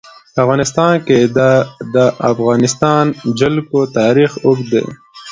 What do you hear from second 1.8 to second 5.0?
د افغانستان جلکو تاریخ اوږد دی.